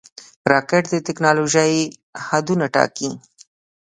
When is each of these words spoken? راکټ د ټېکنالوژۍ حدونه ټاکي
راکټ 0.51 0.83
د 0.89 0.95
ټېکنالوژۍ 1.05 1.75
حدونه 2.27 2.65
ټاکي 2.75 3.09